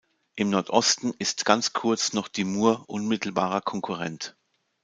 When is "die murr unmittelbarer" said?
2.27-3.61